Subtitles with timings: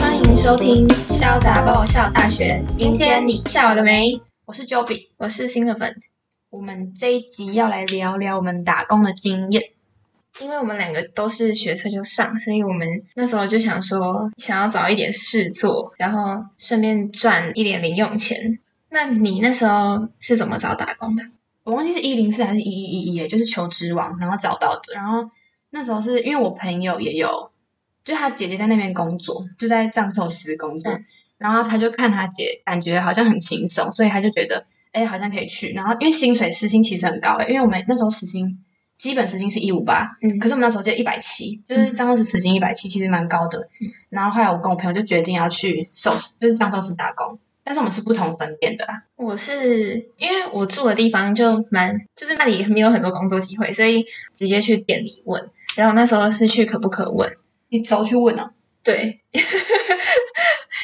[0.00, 4.20] 欢迎收听《潇洒爆笑大学》，今天你笑了没？
[4.44, 5.94] 我是 Joby，我是 Cinlephant。
[6.50, 9.62] 我们这一集要来聊聊我们打工的经验。
[10.40, 18.58] 因为我们两个都是学测就上，所以我们那时候就想说，想要找一点事做，然后顺便赚一点零用钱。
[18.90, 21.22] 那你那时候是怎么找打工的？
[21.66, 24.94] 我忘记是一零四还是一一一一，就是求职网，然后找到的。
[24.94, 25.28] 然后
[25.70, 27.50] 那时候是因为我朋友也有，
[28.04, 31.04] 就他姐姐在那边工作，就在藏寿司工作，嗯、
[31.38, 35.72] 然后他就看他姐，感觉好像很轻松，所以他就觉得，哎，好像可以去。
[35.72, 38.58] 然后因为薪水时薪其实很高，因为我们那时候时薪。
[38.98, 43.58] 基本时薪是一五八，嗯，可是我们那时候就一百七，就是藏寿司时薪一百七，其实蛮高的。
[43.78, 47.38] 嗯、然后后来我跟我朋友就决定要去寿司，就是藏寿司打工，
[47.68, 49.02] 但是我们是不同分店的啦。
[49.16, 55.50] 我是因为我住的地方就蛮，就是那里没有很多工作机会，所以直接去店里问。
[55.74, 57.28] 然后那时候是去可不可问，
[57.70, 58.52] 你走去问啊？
[58.84, 59.20] 对，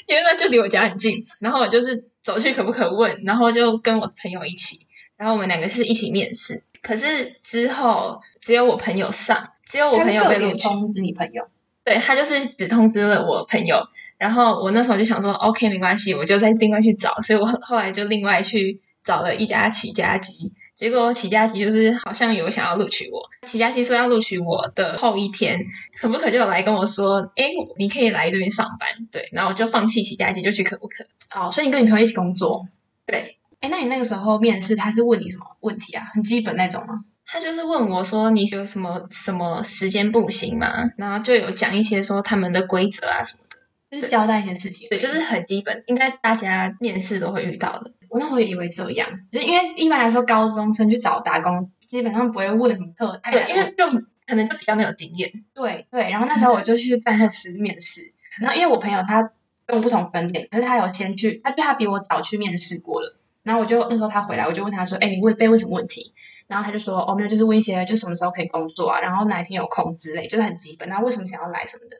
[0.06, 1.24] 因为那就离我家很近。
[1.38, 4.76] 然后我就是走去可不可问，然后就跟我的朋友一起，
[5.16, 6.64] 然后我们两个是一起面试。
[6.82, 10.64] 可是之后只有我朋友上，只有我朋友被录取。
[10.64, 11.46] 通知你朋友？
[11.84, 13.80] 对，他就是只通知了我朋友。
[14.22, 17.12] 然后我那时候就想说，OK，没关系，我就再另外去找。
[17.22, 20.52] 所以我后来就另外去找了一家起家鸡。
[20.76, 23.20] 结果起家鸡就是好像有想要录取我。
[23.48, 25.58] 起家鸡说要录取我的后一天，
[26.00, 28.88] 可不可就有来跟我说，哎，你可以来这边上班。
[29.10, 31.04] 对，然后我就放弃起家鸡，就去可不可。
[31.34, 32.64] 哦，所以你跟你朋友一起工作？
[33.04, 33.36] 对。
[33.58, 36.04] 哎，那你那个时候面试，他是问你什么问题啊？
[36.14, 37.04] 很基本那种吗？
[37.26, 40.68] 他就是问我说，你有什么什么时间不行吗？
[40.96, 43.51] 然后就有讲一些说他们的规则啊什么的，
[43.92, 44.88] 就是交代一些事情。
[44.88, 47.92] 对，就是很基本，应该大家面试都会遇到的。
[48.08, 53.86] 我那时候也以为这样，就是因为一般来说高中生去找打工，基本上不会问什么特，对，因为就
[54.26, 55.30] 可能就比较没有经验。
[55.54, 59.30] 对对，然后那时候我就去在那时面试，然后因为我朋友他
[59.66, 63.18] 跟我不同分店，可是他有先去，他对他比我早去面试过了。
[63.42, 66.14] 然后我就那时候他回来，我就问他说：“哎，你问被问什么问题？”
[66.46, 70.88] 然后他就说：“哦，没有，就是问一些就什么时候可以工作啊，然后哪一天有空之类，就是很基本。
[70.88, 71.96] 那为什么想要来什么的？”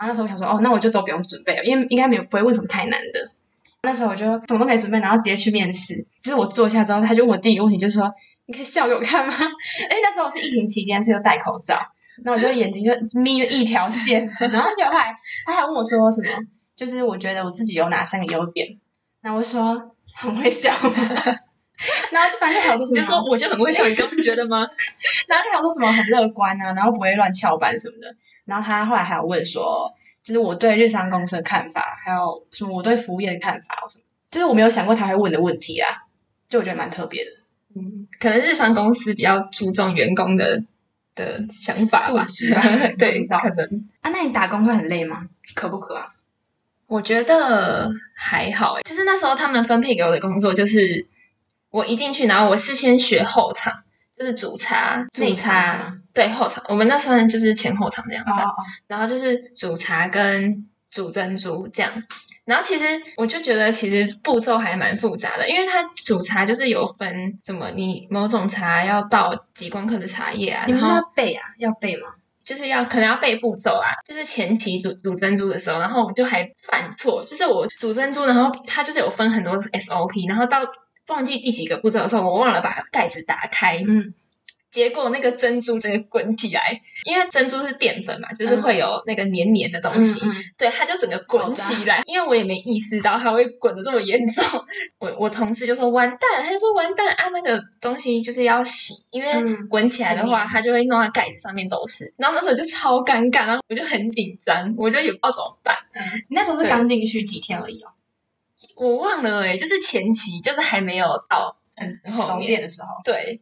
[0.00, 3.30] 然后那时候我想说：“哦，那我就都不用准备了，因为应该没有不会问什么太难的。”
[3.84, 5.94] 那时候我就什么都没准备，然后直接去面试。
[6.22, 8.10] 就是我坐下之后，他就问我第一个问题，就是说
[8.48, 9.32] ：“你可以笑给我看吗？”
[9.90, 11.74] 哎，那时候是疫情期间，是有戴口罩，
[12.24, 12.90] 然后我就眼睛就
[13.20, 14.26] 眯了一条线。
[14.50, 16.28] 然后就后来他还问我说什么，
[16.74, 18.66] 就是我觉得我自己有哪三个优点？
[19.22, 19.94] 那我说。
[20.12, 20.70] 很会笑，
[22.10, 24.66] 然后就反正还有说什么，就说我就很会笑，你都不觉得吗？
[25.28, 28.14] 然后他还说什么很乐观啊，然后不会乱翘班什么的。
[28.44, 29.92] 然后他后来还有问说，
[30.22, 35.88] 就是我对日商公司的看法，还有什么我对服务业的看法，什么，就是我没有想过他会问的问题啊，
[36.48, 37.30] 就我觉得蛮特别的。
[37.76, 40.62] 嗯，可能日商公司比较注重员工的
[41.14, 42.26] 的想法吧？
[42.98, 44.10] 对，可能啊。
[44.10, 45.28] 那你打工会很累吗？
[45.54, 46.14] 渴不渴啊？
[46.86, 51.06] 我觉得还好诶，就是那时候他们分配给我的工作，就是
[51.70, 53.84] 我一进去，然后我是先学后场，
[54.20, 56.62] 就是煮茶、煮茶，对，后场。
[56.68, 58.66] 我们那时候就是前后场这样算，oh, oh.
[58.86, 61.90] 然后就是煮茶跟煮珍珠这样。
[62.44, 62.84] 然后其实
[63.16, 67.08] 我就觉得，其实步骤还蛮复杂的，因为它煮茶就是有分
[67.42, 72.08] 什么，你某种茶要倒几公克的茶叶啊，你们要背啊，要背吗？
[72.44, 80.60] 就是要可能要背步骤啊，就是前期煮煮珍珠的时候，然后我就还犯错，就是我煮珍珠，然后它就是有分很多 SOP，然后到
[81.10, 84.14] 忘记第几个步骤的时候，我忘了把盖子打开，嗯。
[84.70, 92.04] 结果那个珍珠整个滚起来，因为珍珠是淀粉嘛，就是会有那个黏黏的东西，嗯嗯、对，它就整个滚起来。
[92.06, 94.44] 因为我也没意识到它会滚的这么严重，
[95.00, 102.04] 我我同事就说完蛋，他就说完蛋啊，那个东西就是要洗，因为滚起来的话，它就会弄到盖子上面都是。
[102.16, 105.76] 然后那时候就超尴尬，然后我就很紧张，我就也不知道怎么办。
[105.94, 107.90] 嗯、你那时候是刚进去几天而已哦，
[108.76, 113.40] 我忘了诶，就是前期，就是还没有到很熟练的时候，对。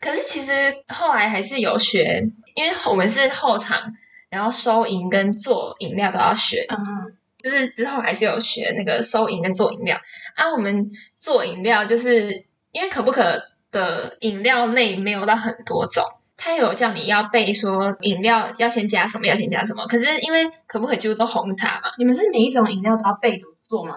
[0.00, 0.52] 可是其实
[0.88, 2.22] 后来还是有学，
[2.54, 3.80] 因为我们是后场，
[4.28, 6.66] 然后收银跟做饮料都要学。
[6.68, 9.98] 嗯，就是之后还是有学那个收银跟做饮料。
[10.34, 16.04] 啊，我们做饮料就是因为可不可的饮料类没有到很多种，
[16.36, 19.86] 他有叫你要背说饮料要先加什么，要先加什么。
[19.86, 23.96] 可是因为可不可几乎都红茶嘛，你们是每一种饮料都要背怎么做吗？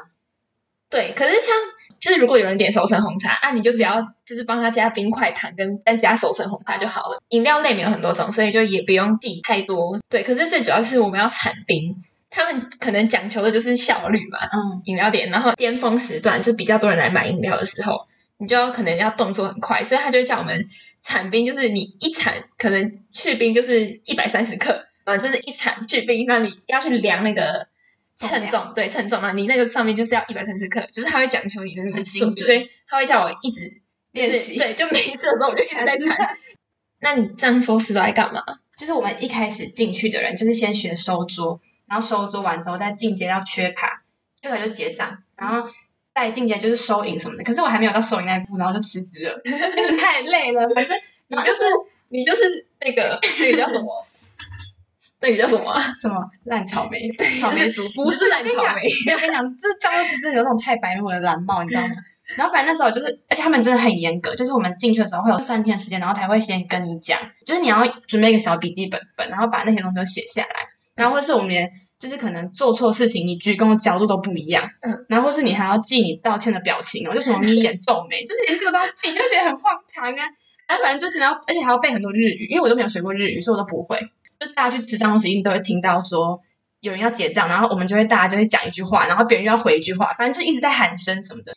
[0.90, 1.54] 对，可是像。
[2.00, 7.20] 就是如果有人点熟成红茶，啊，你就只要就是帮他加冰块糖跟再加熟成红茶就好了。
[7.30, 9.98] 饮料类没有很多种，所以就也不用记太多。
[10.08, 11.96] 对，可是最主要是我们要产冰，
[12.30, 14.38] 他们可能讲求的就是效率嘛。
[14.54, 18.00] 嗯，饮料店，然后巅峰时段就比较多人来买饮料的时候，
[18.38, 20.70] 你就可能要动作很快，所以他就会叫我们
[21.02, 27.66] 铲冰就是你一铲可能去冰就是一百三十克，然后就是一铲去冰，那你要去量那个
[28.18, 33.72] 称重，对，称重，那你那个上面就是要一百三十克，就是他会讲求你的那个精准，所以他会叫我一直
[34.14, 36.28] 练习，对，就每一次的时候我就一直在铲。
[37.00, 38.42] 那你这样说是来干嘛？
[38.76, 44.04] 就是我们一开始进去的人，就是先学收桌，然后收桌完之后再进阶到缺卡，
[44.42, 45.70] 缺卡就结账，然后
[46.16, 47.44] 再进阶就是收银什么的。
[47.44, 50.68] 可是我还没有到收银那一步，然后就辞职了， 因为太累了。
[50.74, 50.98] 反正
[51.28, 51.62] 你就是
[52.10, 53.88] 你就是那个那个叫什么？
[55.20, 55.82] 那个叫什么、啊？
[56.00, 56.16] 什么
[56.46, 57.10] 烂草莓？
[57.42, 58.82] 草莓族不是烂草莓。
[59.14, 61.96] 我跟你讲，这张是真的有那种太白目的蓝帽，你知道吗？
[62.36, 71.68] 然后反正那时候就是，而且他们真的很严格，就是我们进去的时候会有三天的时间，然后才会先跟你讲，就是你要准备一个小笔记本本，然后把那些东西都写下来，然后或是我们连
[71.98, 80.24] 就是可能做错事情，你鞠躬的角度都不一样，嗯，然后或是你还要记你道歉的表情哦，就什么眯眼皱眉，就是连这个都要记，就觉得很荒唐啊。
[80.68, 83.98] 然后反正就只能要，而且还要背很多日语，因为我都没有学过日语，所以我都不会。
[84.40, 86.40] 就大家去吃东西一定都会听到说
[86.80, 91.54] 有人要结账，然后我们就会大家就会讲一句话，然后别人就要回一句话，反正就一直在喊声什么的。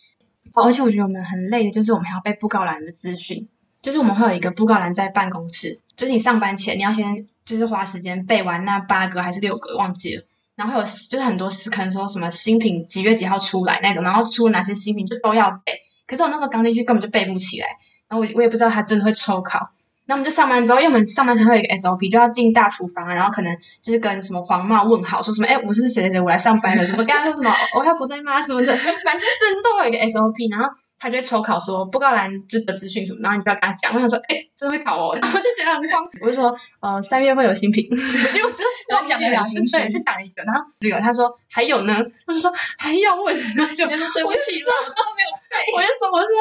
[0.53, 3.47] 而且我觉得我们很累的，就是我们还要背布告栏的资讯，
[3.82, 10.25] 就是我们会有一个布告栏在办公室，就是你上班前你要先就是花时间背完那八个还是六个忘记了，
[10.56, 15.73] 然后会有就是很多事，可能说什么新品几月几号出来那种，然后出了哪些新品就都要背。
[16.06, 17.69] 可是我那时候刚进去根本就背不起来，
[18.09, 19.71] 然后我我也不知道他真的会抽考。
[20.11, 28.43] 那我们就上班之后，因为我们上班前会有一个 SOP，就要进大厨房啊，然后可能就是跟什么黄帽问好，说什么哎，我是谁谁谁，我来上班了，什么刚刚说什么，我他不在吗？
[28.43, 28.73] 什么的，
[29.07, 30.69] 反正真是都会有一个 SOP，然后
[30.99, 33.95] 他就会抽考说布告栏这个资讯什么，然后你不要跟他讲。
[33.95, 36.03] 我想说，哎，真的会考哦， 然后就觉得很慌。
[36.23, 37.89] 我就说，呃，三月会有新品，
[38.35, 39.41] 结果真的忘记了，
[39.89, 41.97] 就讲了一个，然后这个他说还有呢，
[42.27, 43.33] 我就说还要问，
[43.77, 46.35] 就就说对不起了，我都没有背，我就说，我就说。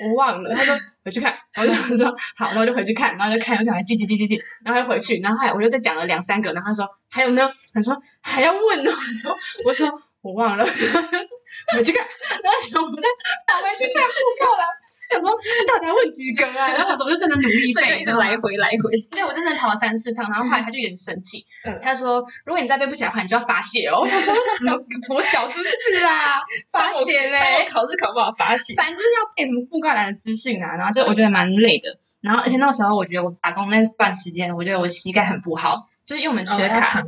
[0.00, 8.90] 我忘了，他说 回去看，然后就说好，然后就回去看，然后就看，我想来记记记记记，然后又回去，然后后来我就再讲了两三个，然后他说还有呢，他说还要问呢，
[9.24, 9.88] 然后我说
[10.22, 11.36] 我忘了， 他说
[11.72, 12.06] 回去看，
[12.42, 13.08] 然后我们再
[13.46, 14.66] 跑回去看布告栏，
[15.08, 15.30] 他说
[15.66, 16.72] 到底要问几个啊？
[16.72, 21.44] 然后我就真的努力背，来回来回，对我真的跑了三四趟，然后后来他就有点生气，
[21.82, 24.00] 他说如果你再背不起来的话，你就要罚写哦。
[24.04, 24.72] 我说什么？
[25.14, 26.40] 我小是不是啦？
[26.70, 31.88] 罚写嘞，考试考不好罚写，反正就是要背什么布告栏的资讯啊，然后就我觉得蛮累的，
[32.20, 37.02] 然后而且那个时候我觉得我打工那段时间，我觉得我膝盖很不好，就是因为我们缺卡。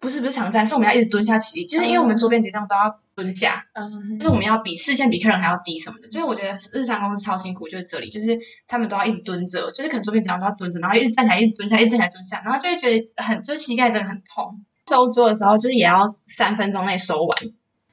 [0.00, 8.36] 不是不是常站，是我们要一直蹲下起立，就是因为我们桌边结账都要蹲下，嗯，就是我们要比视线比客人还要低什么的，就是我觉得日商公司超辛苦，就是这里，就是
[8.66, 14.64] 他们都要一直蹲着，就是可能桌边结账都要蹲着，然后一直站起来，一直蹲下，一直站起来蹲下，然后就会觉得很，就是膝盖真的很痛。
[14.88, 17.38] 收桌的时候就是也要三分钟内收完，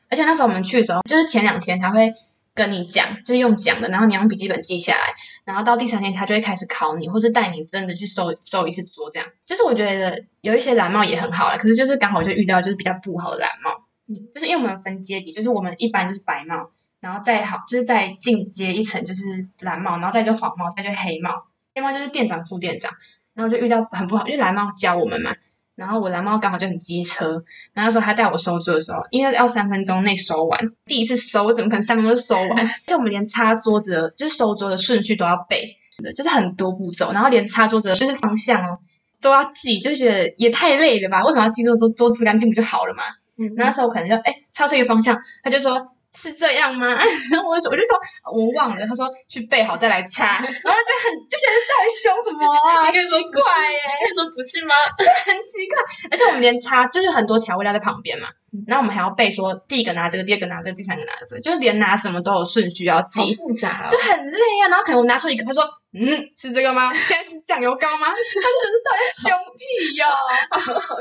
[0.09, 2.13] 而且那时候我们去的时候，就是前两天他会。
[2.57, 5.13] 跟你讲，就是用讲的，然后你用笔记本记下来，
[5.45, 9.29] 然后到第三天他就会开始考你，或是带你真的去收收一次桌，这样。
[9.45, 21.45] 就是我觉得有一些蓝帽也很好啦，可是就是刚好就遇到就是比较不好的蓝帽，嗯，就是因为我们分阶级，就是我们一般就是白帽，然后再好就是再进阶一层就是蓝帽，然后再就黄帽，再就黑帽，
[21.75, 22.91] 黑帽就是店长副店长，
[23.35, 25.35] 然后就遇到很不好，因为蓝帽教我们嘛。
[25.77, 27.29] 然后我蓝猫刚好就很机车，
[27.71, 32.69] 然后那时候他带我收桌的时候，因为要三分钟内收完，第一次收，我怎么可能三分钟就收完？
[32.85, 35.73] 就我们连擦桌子的，就是收桌的顺序都要背，
[36.13, 38.77] 就是很多步骤，然后连擦桌子的就是方向哦
[39.21, 41.23] 都要记，就觉得也太累了吧？
[41.23, 43.03] 为什么要记住桌桌子干净不就好了嘛？
[43.37, 45.87] 嗯，那时候我可能就哎擦出一个方向，他就说。
[46.17, 46.87] 是这样吗？
[47.31, 47.93] 然后我就我就说
[48.33, 52.89] 我忘了，他说去背好再来擦，然后就很就觉得到底凶什么啊？
[52.89, 54.73] 奇怪耶，你可以说不是吗？
[54.97, 55.77] 就很奇怪，
[56.09, 58.29] 而且我们连擦就是很多调味料在旁边嘛，
[58.65, 64.69] 然后我们还要背说第一个拿这个，第二个拿这个，第三个拿这个，就是连拿什么都有顺序要记，好复杂哦，就很累啊。
[64.69, 66.01] 然后可能我拿出一个，他说嗯
[66.35, 66.91] 是这个吗？
[66.97, 68.07] 现在是酱油膏吗？
[68.09, 70.05] 他就觉得到底凶屁哟，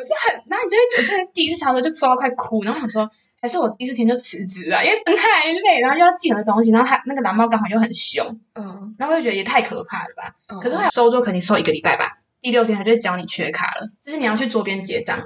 [0.04, 3.10] 就很，然后你就会我真的第一次擦的时候就吃到快哭，然后想说。
[3.46, 8.26] 还是我第四天就辞职了，因为真的太累，然后又要寄很多东西，然后他那个蓝猫刚好又很凶，
[8.56, 10.34] 嗯，然后我就觉得也太可怕了吧。
[10.48, 15.16] 嗯、可是他收桌肯定收一个礼拜吧，第六天他就会教你缺卡了，就是你要去桌边结账，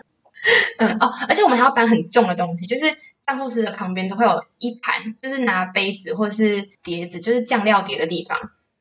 [0.77, 2.95] 嗯哦，而且我们还要搬很重的东西，就是
[3.27, 8.39] 账簿室的旁边都会有一盘，就是拿杯子或者是碟子，就是酱料碟的地方，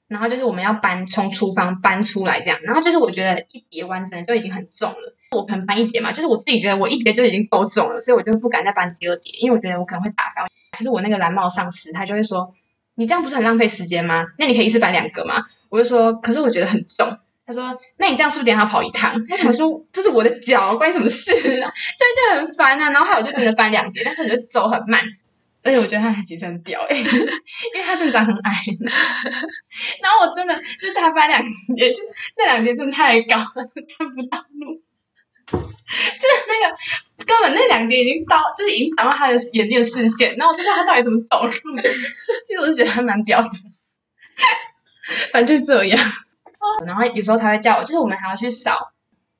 [0.10, 5.16] 然后就是我们要搬从厨房搬出来这样，然后就是我觉得一叠完整的就已经很重了。
[5.32, 10.48] 我可能搬一叠嘛，就是我自己觉得我一叠就已经够重了，所以我就不敢再搬第二叠，因为我觉得我可能会打翻。
[10.78, 12.52] 就是我那个蓝帽上司，他就会说
[12.96, 14.24] ：“你这样不是很浪费时间吗？
[14.38, 17.08] 那你可以一次搬两个吗？”我就说：“可是我觉得很重。”
[17.46, 19.14] 他说：“那你这样是不是得要跑一趟？”
[19.46, 21.32] 我说：“这是我的脚，关你什么事
[21.62, 22.06] 啊？”就
[22.36, 22.92] 就很烦啊。
[22.92, 25.04] 然后我就真的搬两叠，但是我就走很慢。
[25.62, 28.54] 而且我觉得他还其实很屌， 因为他真的长很矮。
[30.02, 31.44] 然后我真的就是他搬两
[31.76, 32.00] 叠，就
[32.38, 33.44] 那两叠真的太高了，
[33.98, 34.76] 看不到路。
[36.20, 36.76] 就是那个
[37.26, 40.36] 根本那两点已经到，就是已经挡到他的眼睛的视线。
[40.38, 41.82] 然后我不知道他到底怎么走路。
[42.46, 43.48] 其实我是觉得还蛮屌的。
[45.32, 46.00] 反正就是这样。
[46.86, 48.78] 然后有时候他会叫我，就是我们还要去扫。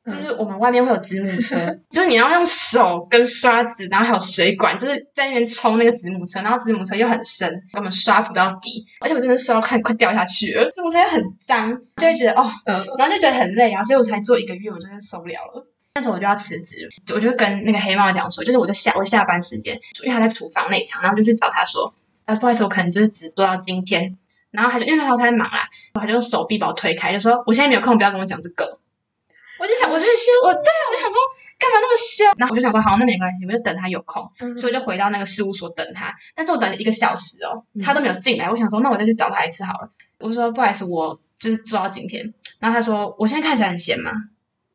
[0.06, 1.56] 就是我们外面会有子母车，
[1.92, 10.68] 就是你要用手跟刷子，然后还有水管，就是在那边冲那个子母车，然后子母车又很深，根本刷不到底，而且我真的刷到快快掉下去了。
[10.72, 15.68] 子母车又很脏，就会觉得哦，嗯，然后就觉得很累啊，所以我才做一个月，我真的受不了了。
[15.96, 21.94] 那时候我就要辞职，我就跟那个黑猫讲说，就是我就下我下班时间，因为他在厨房内场，然后就去找他说，
[22.26, 24.18] 啊，不好意思，我可能就是只做到今天，
[24.52, 28.80] 然后他就因为那时候他在忙啦，他就用手臂把我推开，就说我现在没有空，不要跟我讲这个。
[29.60, 30.06] 我就想，我就
[30.46, 31.18] 我对啊，我就想说，
[31.58, 32.26] 干嘛那么凶？
[32.38, 36.16] 然后我就想说，好，那没关系，我就等他有空，嗯、所以我就回到那个事务所等他。
[36.34, 38.50] 但是我等了一个小时哦，他都没有进来。
[38.50, 39.92] 我想说，那我再去找他一次好了。
[40.20, 42.34] 我说，不好意思，我就是做到今天。
[42.60, 44.12] 然后他说，我现在看起来很闲吗？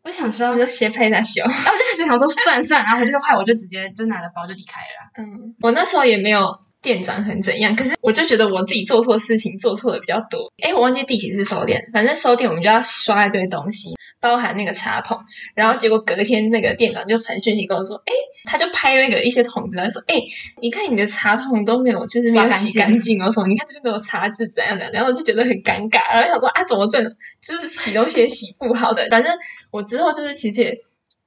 [0.05, 1.43] 我想说，我就斜配在修。
[1.43, 2.85] 然后我就想说，算算。
[2.85, 5.11] 然后我就快，我就直接就拿着包就离开了。
[5.17, 6.64] 嗯，我那时候也没有。
[6.85, 7.75] 店长很怎样？
[7.75, 10.53] 可是我就觉得我自己做错事情，做错的比较多。
[10.63, 15.19] 哎，我忘记第几次收店，反正收店我们就要刷一堆东西，包含那个茶桶。
[15.55, 18.13] 然后结果隔天那个店长就传讯息跟我说，哎，
[18.45, 20.17] 他就拍那个一些桶子，他说，哎，
[20.61, 23.49] 你看你的茶桶都没有，就是没有洗干净哦什么？
[23.49, 24.93] 你看这边都有茶渍，怎样怎样？
[24.93, 27.03] 然后我就觉得很尴尬，然后想说，啊，怎么这
[27.41, 29.09] 就是洗东西也洗不好的？
[29.11, 29.33] 反正
[29.71, 30.79] 我之后就是其实也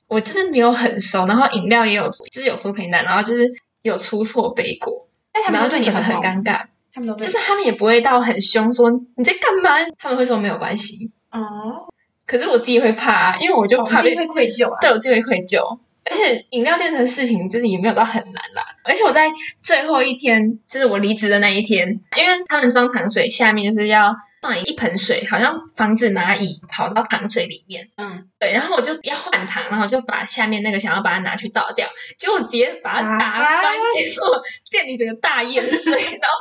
[0.07, 5.06] 我就是没有很熟，然后饮料也有就是有负评单，然后就是有出错背过。
[5.51, 6.61] 然后就觉得很尴尬，
[6.93, 9.85] 他们都就是他们也不会到很凶，说你在干嘛？
[9.97, 11.87] 他们会说没有关系哦。
[12.25, 14.77] 可是我自己会怕啊，因为我就怕自己、会愧疚啊。
[14.81, 15.61] 对，我自己会愧疚。
[16.09, 18.63] 而且饮料店的事情就是也没有到很难啦。
[18.83, 19.29] 而且我在
[19.61, 24.15] 最后一天，就是我离职的那一天，因为他们装糖水下面就是要。
[24.47, 27.85] 放一盆水，好像防止蚂蚁跑到糖水里面。
[27.97, 31.85] 嗯，对，然后我就要换糖，然后就把下面那个想要把它拿去倒掉，
[32.17, 35.91] 结果直接把它打翻，结果店里整个大淹水。
[35.93, 36.37] 然后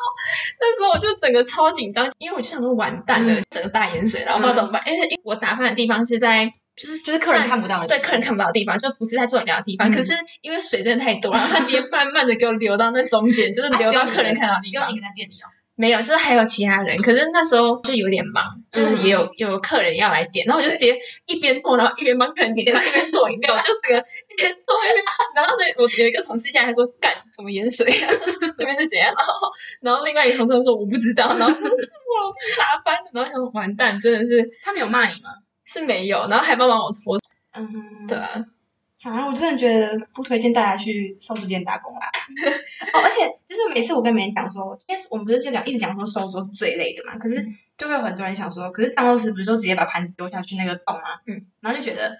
[0.60, 4.80] 那时候我就整个超紧张，因为我就想说完蛋了，嗯、整个大淹水，然后不知道怎么办。
[4.86, 6.46] 嗯、因为因为我打翻的地方是在
[6.76, 9.90] 就是就是客人看不到的，对，客人看不到的地方，就不是在做饮料的地方。
[9.90, 14.84] 嗯、可是因为水真的太多了，然后它直接慢慢的给我流到那中间，就是流到客人看到的地方。
[14.84, 15.50] 啊、就你在店里哦。
[15.76, 18.42] 没有，就是还有其他人，可是那时候就有点忙，
[18.72, 25.04] 就是也有、嗯、有客人要来点，然后我就直接一边做，然后一边帮客人点，然后一边做饮料，就这个一边做一边，
[25.34, 28.08] 然后呢，我有一个同事进来还说干什么盐水啊，
[28.56, 29.12] 这边是怎样？
[29.14, 29.52] 然 后
[29.82, 35.28] 然后另外一个同事就说我不知道，然后是我老是打翻的，然后想说完蛋，真的是他没有骂你吗？
[35.66, 37.18] 是没有，然后还帮忙我拖，
[37.54, 38.42] 嗯，对啊。
[39.08, 42.10] 啊，我真的觉得不推荐大家去寿司店打工啦。
[42.92, 47.46] 哦，而且就是每次我跟别人讲说，因为我们不是就讲一直讲说收桌是最累的嘛，可是
[47.78, 51.20] 就会有很多人想说，可是藏寿司不是就直接把盘子丢下去那个洞吗？
[51.28, 52.10] 嗯，然后就觉得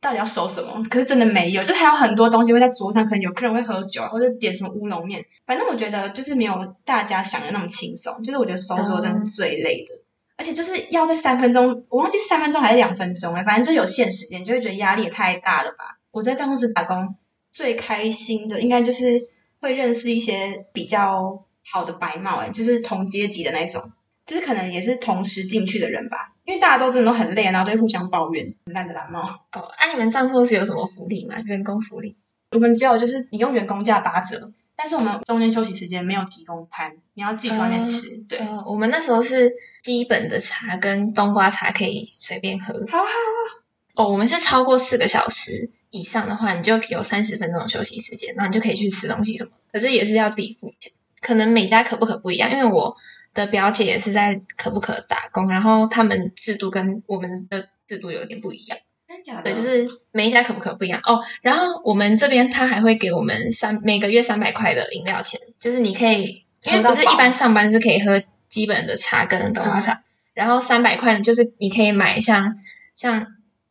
[0.00, 0.82] 到底要收什么？
[0.88, 8.22] 可是真的没有，就是还有很多东西会在桌上，可能有客人会喝酒，或者点什么乌龙面，反正我觉得就是没有大家想的那么轻松。
[8.22, 10.00] 就是我觉得收桌真的是最累的，嗯、
[10.38, 15.98] 而且就是要在三分钟，我忘记是三分钟还是两分钟哎，反正就有限时间，就会觉得压力也太大了吧。
[16.16, 17.14] 我在藏寿司打工
[17.52, 19.28] 最开心的，应该就是
[19.60, 23.92] 会认识一些比较好的白帽，哎，就是同阶级的那种，
[24.24, 26.32] 就是可能也是同时进去的人吧。
[26.46, 29.20] 因为大家都真的都很累，然后都会互相抱怨，很烂的蓝帽。
[29.52, 31.38] 哦，哎、啊，你们藏寿司有什么福利吗？
[31.40, 32.16] 员工福利？
[32.52, 38.16] 我们只有就是你用员工价八折，但是我们中间休息时间没有提供餐，你要自己去外面吃。
[38.16, 42.72] 嗯、对、嗯，我们那时候是基本的茶跟冬瓜茶可以随便喝。
[42.88, 44.02] 好好好。
[44.04, 45.70] 哦，我们是超过四个小时。
[45.90, 49.50] 以上的话，你就有三十分钟的休息时间，然后你就可以去吃东西什么。
[49.72, 52.50] 可是也是要自己付钱，可能每家可不可不一样。
[52.50, 52.94] 因为我
[53.34, 58.78] 的表姐也是在可不可打工，然后他们制度跟我们的制度有点不一样。
[59.08, 59.42] 真假的？
[59.42, 61.20] 对，就是每一家可不可不一样哦。
[61.42, 70.02] 然后我们这边他还会给我们三每个月三百块的饮料钱，就是你可以，因为不是一般上班是可以喝基本的茶跟冬瓜茶，嗯、
[70.34, 72.58] 然后三百块就是你可以买像
[72.94, 73.26] 像。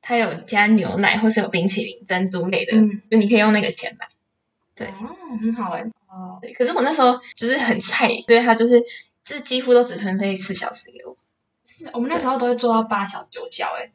[0.08, 4.08] 它有加牛奶，或是有冰淇淋、珍珠类的，嗯、就你可以用那个钱买。
[4.76, 5.10] 对，哦，
[5.42, 6.38] 很好玩哦。
[6.40, 8.80] 对，可是我那时候就是很菜，所以他就是
[9.24, 11.18] 就是几乎都只分配四小时给我。
[11.64, 13.92] 是我们那时候都会做到八小九角，哎，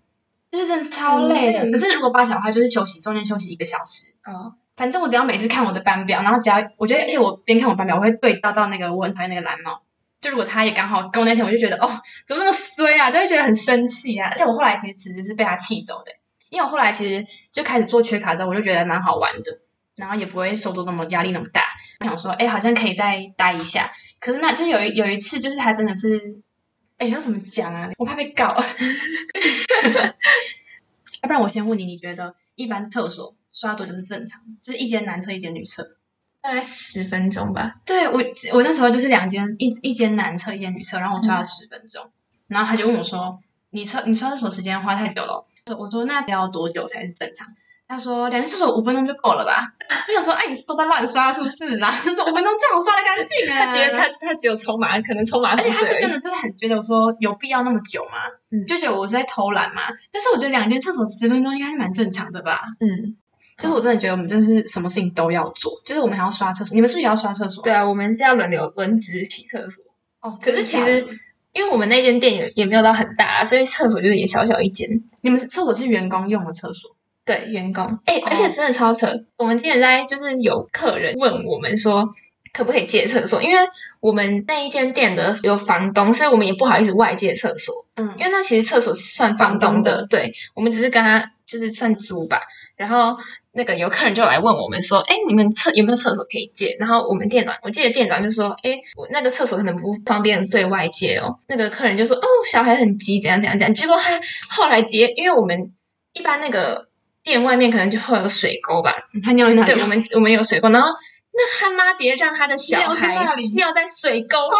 [0.50, 1.60] 就是真的超累的。
[1.60, 4.12] 嗯、可是如果八小的话，就是休息中间休息一个小时。
[4.24, 9.80] 哦，反正我只要每次看我的班表，然后只要我觉得，而且我边看我班表，我会对照到那个我很讨厌那个蓝帽。
[10.20, 11.88] 就如果他也刚好跟我那天，我就觉得哦，
[12.26, 14.28] 怎么那么衰啊，就会觉得很生气啊。
[14.28, 16.12] 而且我后来其实其实是被他气走的，
[16.50, 19.60] 因为我后来其实就开始做缺卡之后，我就觉得蛮好玩的。
[19.96, 21.62] 然后也不会受到那么压力那么大。
[21.98, 23.92] 我想说，哎，好像可以再待一下。
[24.18, 26.40] 可是那就有一有一次，就是他真的是，
[26.96, 27.90] 哎，要怎么讲啊？
[27.98, 28.54] 我怕被告。
[31.22, 34.40] 要不然我先问你，你觉得一般厕所刷多久是正常？
[34.62, 35.98] 就是一间男厕，一间女厕，
[36.42, 37.74] 大概十分钟吧。
[37.84, 38.20] 对，我，
[38.52, 42.02] 我那时候就是两间，一一间男厕，一间女厕，然后我刷了十分钟。
[42.04, 42.10] 嗯、
[42.48, 43.38] 然后他就问我说
[43.70, 45.44] ：“你厕你刷厕所时间花太久了。”
[45.78, 47.46] 我说：“那要多久才是正常？”
[47.86, 49.66] 他说：“两间厕所五分钟就够了吧？”
[50.08, 55.66] 我想说：“哎，你是都在乱刷是不是啦？” 他说：“五分钟正好刷的干净啊。”他觉得他他只有冲马，可能冲马桶。
[55.66, 58.18] 而且他是真的就是很觉得我说有必要那么久吗？
[58.50, 59.82] 嗯，就觉得我是在偷懒嘛。
[60.12, 62.60] 但是我觉得两间厕所十分钟应该是蛮正常的吧？
[62.80, 63.16] 嗯，
[63.60, 66.74] 就是我真的觉得我们真的是什么事情都要做，就是我们还要刷厕所。
[66.74, 67.62] 你们是不是也要刷厕所？
[67.62, 69.84] 对啊，我们是要轮流轮值洗厕所。
[70.22, 71.06] 哦，可是其实
[71.52, 74.88] 因为我们那间店也也没有到很大，所以厕所就是也小小一间。
[75.20, 76.90] 你们是厕所是员工用的厕所？
[77.24, 79.06] 对，员工，哎、欸，而且真的超扯。
[79.06, 79.20] Oh.
[79.36, 82.08] 我们店在就是有客人问我们说，
[82.52, 83.40] 可不可以借厕所？
[83.42, 83.56] 因为
[84.00, 87.74] 我们那一间店的有房东，所以我们也不好意思外借厕所。
[87.96, 92.40] 嗯，因为那其实厕所是算房东的，房东的对，我们只是跟他就是算租吧。
[92.74, 93.16] 然后
[93.52, 96.76] 那个有客人就来问我们说，哎，你们厕有没有厕所可以借？
[96.78, 101.38] 然后我们店长，我记得店长就说，哎，我那个厕所可能不方便对外借哦。
[101.48, 103.74] 那个客人就说，哦，小孩很急，怎样怎样怎样。
[103.74, 105.72] 结果他后来直接，因为我们
[106.12, 106.88] 一般那个。
[107.22, 109.74] 店外面可能就会有水沟吧，他尿在那里？
[109.74, 110.88] 对，我们我们有水沟，然后
[111.32, 113.14] 那他妈直接让他的小孩
[113.54, 114.56] 尿在水沟里，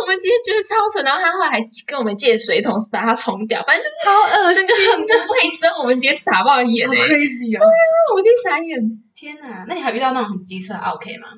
[0.00, 1.04] 我们直接觉得超蠢。
[1.04, 4.12] 然后他后来跟我们借水桶把它冲掉，反正就是好
[4.42, 7.58] 恶心，那个很不卫生，我们直接傻爆眼好，crazy 哦！
[7.58, 8.80] 对啊，我直接傻眼。
[9.12, 11.28] 天哪，那你还遇到那种很机车 OK 吗？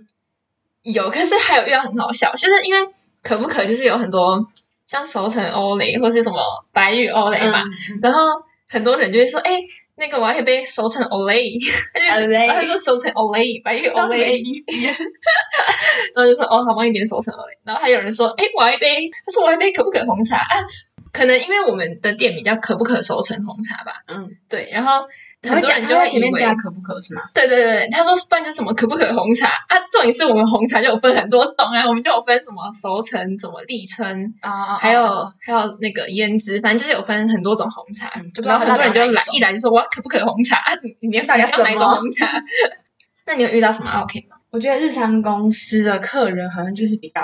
[0.82, 2.78] 有，可是还有遇到很好笑，就是因为
[3.22, 4.46] 可不可就是有很多
[4.84, 6.38] 像熟成欧蕾或是什么
[6.72, 7.64] 白玉欧蕾嘛，
[8.02, 8.20] 然后
[8.68, 9.58] 很多人就会说，哎。
[9.96, 11.58] 那个我要一杯熟成 Olay，
[11.94, 14.86] 他就他说熟成 Olay，把一个 Olay A B C，
[16.14, 17.56] 然后就说哦，好，帮你点熟成 Olay。
[17.64, 20.64] 然后还有人说，哎，我要一杯，他说我要一杯可不可红茶啊？
[21.12, 24.02] 可能因为我们的店比较可不可熟成红茶吧。
[24.08, 25.06] 嗯，对，然后。
[25.48, 27.22] 很多人就会前面加可不可是吗？
[27.34, 29.78] 对对对，他说不然就什么可不可红茶啊？
[29.90, 35.04] 重点是我们红茶就有分很多种啊，我们就有分什么熟成、什么立春啊，还有
[35.40, 38.10] 还有那个胭脂，反正就是有分很多种红茶。
[38.42, 40.72] 然后很多人就来一来就说哇可不可红茶啊？
[41.00, 42.26] 你你要到底要哪一种红茶？
[43.26, 44.36] 那你有遇到什么 OK 吗？
[44.50, 47.20] 我觉得日商公司的客人好像就是比较。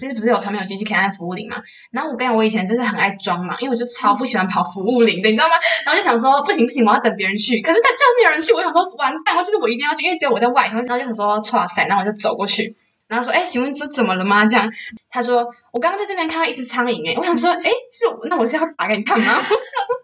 [0.00, 1.60] 就是不是有旁边有机器可以按服务铃嘛？
[1.92, 5.54] 然后我跟你讲，我以前就是很爱装嘛，因为我就超不喜欢跑服务铃的，你知道吗？
[5.84, 7.60] 然后就想说不行不行，我要等别人去。
[7.60, 10.80] 可是他就是没有人去，我想说完蛋，我就是我一定要去，因为只有我在外头。
[10.80, 12.74] 然后就想说哇塞，然后我就走过去，
[13.08, 14.46] 然后说哎，请问这怎么了吗？
[14.46, 14.66] 这样
[15.10, 19.34] 他说我刚刚在这边看到一只苍蝇哎，我想说哎，是那我是要打给你看吗？
[19.36, 19.94] 我想说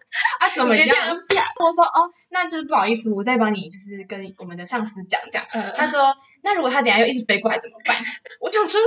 [0.40, 0.86] 啊怎么样？
[1.58, 5.46] 我说哦，那就是不好意思，我再帮你就是跟我们的上司讲这样。
[5.52, 6.14] 嗯、他说。
[6.46, 7.96] 那如果他等下又一直飞过来怎么办？
[8.38, 8.78] 我想说，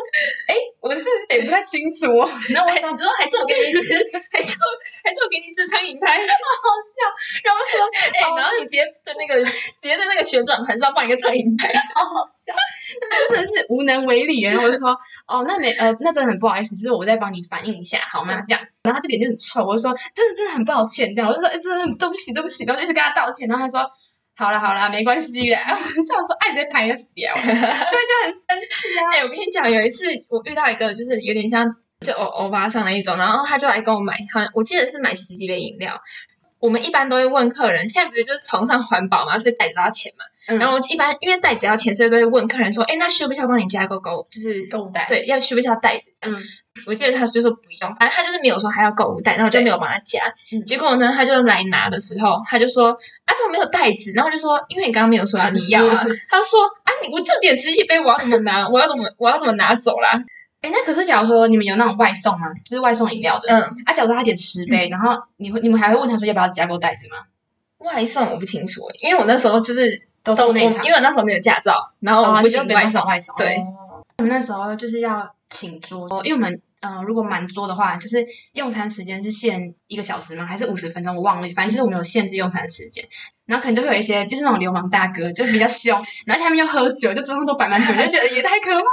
[0.48, 1.04] 哎，我是
[1.36, 2.08] 也不太清楚。
[2.56, 3.92] 那我想知道，还是我给你吃，
[4.32, 4.68] 还是我
[5.04, 7.04] 还是我给你吃苍蝇拍， 好好笑。
[7.44, 7.84] 然后说，
[8.16, 12.56] 哎，然后你直接在那个直接在那个旋转盘上放一个苍蝇拍，好好笑。
[13.04, 14.40] 那真的是无能为力。
[14.44, 14.96] 然后我就说，
[15.28, 18.40] 哦，那没呃，那真的很不好意思，就是我再帮你反映一下，好吗？
[18.48, 18.62] 这样。
[18.84, 21.14] 然后他这脸就很臭，我就说，真的真的很抱歉。
[21.14, 22.64] 这样，我就说，哎，真的对不起对不起。
[22.64, 23.48] 然后就一直跟他道歉。
[23.50, 23.84] 然后他说。
[24.40, 25.58] 好了好了，没关系的。
[25.68, 25.76] 像
[26.26, 27.52] 说爱直接拍死掉， 对，就
[28.24, 29.12] 很生气啊。
[29.12, 31.68] 哎、欸，我跟你讲，有一次我遇到一个，就是有点像
[32.06, 35.94] 就欧欧巴桑的一种，然后他就来跟我买，好像我记得是买十几杯饮料。
[36.60, 40.26] 我们一般都会问客人，现在不是就是崇尚环保嘛，所以袋子都要钱嘛。
[40.48, 45.06] 嗯、然后一般因为袋子要钱，所以都会问客人说：“哎，那需不需要帮你加购购，就是购物袋？
[45.08, 46.36] 对，要需不需要袋子？”嗯，
[46.88, 50.20] 我记得他就说不用，反正他就是没有说还要购物袋，然后就没有帮他加。
[50.50, 52.90] 对结果呢，他就来拿的时候，他就说
[53.26, 56.04] ：“啊，怎么没有袋子？”然后就说：“因为你刚刚没有说要你要啊。
[56.28, 58.68] ”他说：“啊，你我这点十几杯，我要怎么拿？
[58.68, 60.14] 我要怎么我要怎么拿走啦？”
[60.62, 62.48] 哎，那可是假如说你们有那种外送吗？
[62.66, 63.48] 就是外送饮料的。
[63.48, 67.18] 嗯，啊，假如说他点十杯，嗯、然后你会你们还会问他说要不要加购袋子吗？
[67.78, 69.90] 外送我不清楚，因为我那时候就是
[70.22, 73.06] 都都内场，因为我那时候没有驾照，然后我不行外送。
[73.06, 73.56] 外送对，
[74.18, 80.46] 我们那时候就是要请桌，因为我们嗯、如果满桌的话，就是用餐时间是限一个小时吗？
[80.46, 81.16] 还是五十分钟？
[81.16, 83.04] 我忘了，反正就是我们有限制用餐时间。
[83.46, 88.84] 然后可能就会有一些就是那种流氓大哥，就比较凶，然后下面又喝酒，就桌上都摆满酒，就觉得也太可怕了。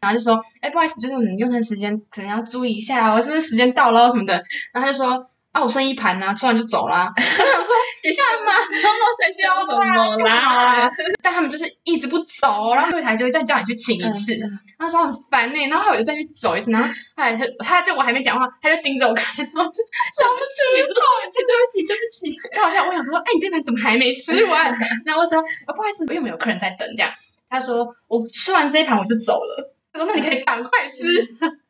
[0.00, 4.34] 然后就说，哎，不好意思，就是我们用餐时间可能要注意一下，哦是不是时间到了什么的？
[4.72, 5.26] 然后他就说。
[5.52, 7.10] 啊，我剩一盘呐，吃完就走啦。
[7.16, 8.52] 我想说，干嘛？
[8.70, 10.54] 然后谁凶啊，干嘛
[10.86, 10.90] 啦？
[11.22, 14.32] 但他们就是一直不走，然后柜台就会再叫你去请一次，
[14.78, 15.58] 那时候很烦呢。
[15.68, 19.82] 然后我就再去走一次，然后后来他他就我还没讲话，他就盯着我看，然后就
[20.14, 20.94] 说不出， 对不
[21.30, 24.66] 起，对不起，对不起，就好像我想说，哎，你这盘怎么还没吃完？
[25.04, 27.12] 然后我说，不好意思，又没有客人在等，这样。
[27.48, 29.74] 他说我吃完这一盘我就走了。
[29.92, 31.02] 他说那你可以赶快吃，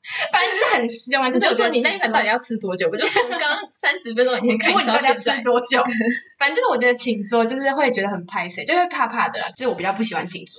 [0.33, 1.31] 反正就是很凶啊。
[1.31, 2.89] 就是说你那一盘到底要吃多久？
[2.93, 5.83] 我就从刚刚三十分钟以前开始到现在吃多久？
[6.39, 9.49] 反正就是我觉得请桌就是会觉得很拍谁，就会怕怕的啦。
[9.51, 10.55] 就是我比较不喜欢请桌，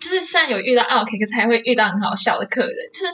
[0.00, 2.76] 就是虽然有遇到 OK，可是还会遇到很好笑的客人。
[2.92, 3.06] 就是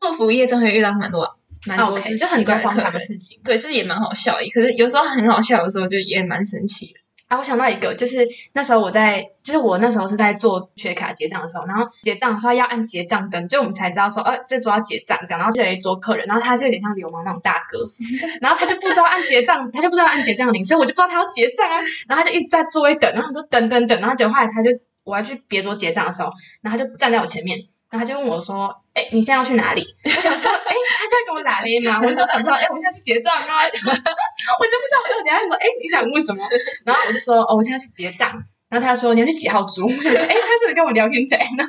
[0.00, 1.28] 做服务业真会遇到蛮多
[1.66, 4.46] 蛮多就是奇怪的客人的事情，对，就是也蛮好笑的。
[4.48, 7.00] 可是有时候很好笑，有时候就也蛮生气的。
[7.28, 17.78] 啊，我想到一个，就是那时候我在，就是我那时候是在做缺卡结账的时候，然后结账的时候要按结账灯，就我们才知道说，呃，这桌要结账这样，然后就有一桌客人，然后他是有点像流氓那种大哥，
[18.40, 21.76] 然后他就不知道按结账，他就不知道按结账铃，所以我就不知道他要结账啊，
[22.08, 24.70] 然后他就一直在座位等，然后就等等等，然后结果后来他就
[25.04, 26.30] 我要去别桌结账的时候，
[26.62, 27.58] 然后他就站在我前面。
[27.90, 36.46] 然后他就问我说：“哎，你现在要去哪里？” 我想说：“哎，他现在跟我打雷吗？”我就想说：“哎，我现在去结账啊！” 我就不知道我到底要说：“哎，你想问什么？”
[36.84, 38.30] 然后我就说：“哦，我现在去结账。”
[38.68, 41.64] 然后他说：“你要去几号桌？” 我就说：“哎，他真的跟我聊天起来呢。”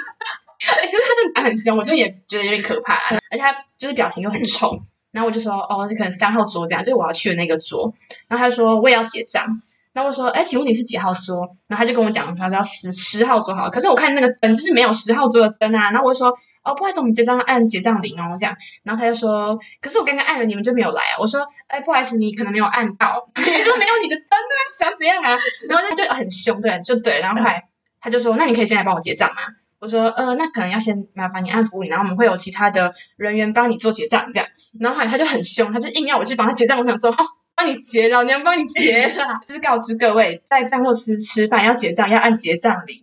[0.59, 2.95] 可是他真的很凶，我就也觉得有点可怕，
[3.31, 4.77] 而且他就是表情又很丑。
[5.11, 7.91] 然后我就说：“哦，这可能三号桌这样，就是我要去的那个桌。”
[8.27, 9.45] 然后他说：“我也要结账。”
[9.91, 13.69] 然后我说：“哎，请问你是几号桌？”然后他就跟我讲，他说十十号桌好。
[13.69, 15.91] 可是我看那个灯就是没有十号桌的灯啊。
[15.91, 16.29] 然后我就说
[16.63, 18.55] ：“哦，不好意思，我们结账按结账铃哦。”这样。
[18.83, 25.35] 然后他就说：“可是我刚刚按了，你们就没有来啊。”我说：“哎，不好意思，你可能没有按到， 你说没有你的灯啊，想怎样啊？”
[25.67, 27.19] 然后他就很凶，对，就对。
[27.19, 27.63] 然后后来
[27.99, 29.41] 他就说：“那你可以先来帮我结账吗？”
[29.81, 34.47] 我说：“呃，那可能要先麻烦你按服务，然后我们会有其他的人员帮你做结账，这样。”
[34.79, 36.77] 然后后来他就很凶，他就硬要我去帮他结账。
[36.77, 37.25] 我想说：“哦。”
[37.59, 39.25] 帮你结老娘帮你结了。
[39.45, 42.97] 就是告知各位，在饭后吃吃饭要结账，要按结账铃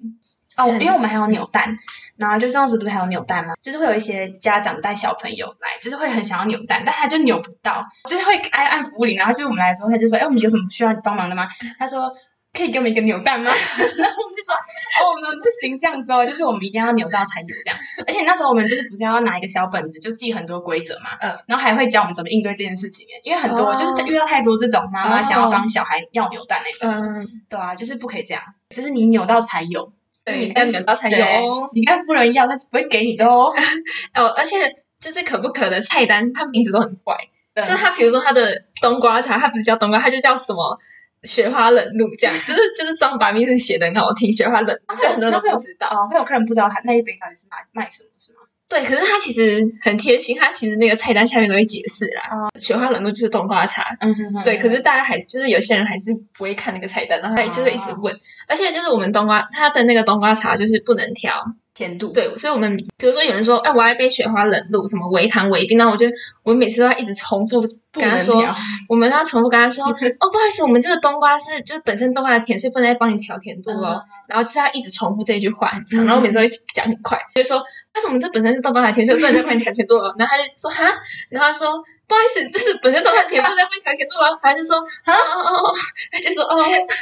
[0.57, 0.67] 哦。
[0.81, 1.77] 因为我们还有扭蛋，
[2.17, 3.53] 然后就上次不是还有扭蛋吗？
[3.61, 11.47] 就是会有一些家长带小朋友来，就是会很想要扭蛋，但他就扭不到，就是会按按服务铃，然后就我们来的时候，他就说：“哎，我们有什么需要帮忙的吗？”
[11.79, 12.11] 他说。
[12.57, 13.51] 可以给我们一个扭蛋吗？
[13.53, 17.79] 然后我们就说，哦，我们不行这样子哦，就是我们一定要扭到才有这样。
[18.07, 28.43] 而且那时候我们就是不是要拿一个小本子就记很多规则嘛，嗯，然后还会教我们怎么应对这件事情，因为很多就是遇到太多这种妈妈想要帮小孩要扭蛋那种，嗯，对啊，就是不可以这样，
[28.75, 29.93] 就是你扭到才有，
[30.25, 33.53] 对，你要扭到才有哦，你跟夫人要，他是不会给你的哦。
[34.15, 34.57] 哦，而且
[34.99, 37.17] 就是可不可的菜单，它名字都很怪，
[37.57, 40.79] 就它比如说它的冬瓜茶，它不是叫冬瓜，它就叫什么？
[41.23, 44.33] 雪花冷露这样， 就是就是装白名字写的很好听。
[44.33, 48.39] 雪花冷露，所以很多人都不知道，会有客人不知道他那一杯到底是卖卖什么，是吗？
[48.69, 52.23] 对，可是他其实很贴心，他其实那个菜单下面都会解释啦。
[52.37, 54.43] 哦、雪花冷露就是冬瓜茶，嗯哼哼。
[54.43, 58.13] 对，可是大家还就是有些人还是不会看那个菜单，然后他就会一直问。
[58.13, 61.33] 哦、而且就是我们冬瓜，他的那个冬瓜茶就是不能调。
[61.77, 66.07] 甜度对，所以我们比如说有人说，哎，我要一杯雪花冷露，什么微糖微冰，那我就
[66.43, 67.61] 我每次都要一直重复
[67.93, 68.43] 跟他说，
[68.89, 74.03] 我们要重复跟他说， 哦，不好意思，我们这个冬瓜是就是本身冬瓜的甜，所以不能再帮你调甜度哦。
[74.27, 77.63] 然后就是他一直重复这句话很长，然后我每次会讲很快，就说，
[77.93, 80.15] 但是我们这本身是冬瓜的甜，所以不能再帮你调甜度了。
[80.19, 80.85] 然后他就说，哈，
[81.29, 81.85] 然后他说。
[82.09, 84.39] 不好意思，这是本身都很甜，不能帮你调甜度吗？
[84.41, 85.75] 还是说，哦哦哦，
[86.13, 86.57] 他就说，哦，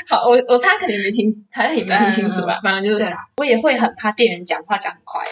[0.08, 2.58] 好，我我猜他肯定没听，他也没听清楚吧？
[2.62, 5.22] 反正就是，对啦，我也会很怕店员讲话讲很快，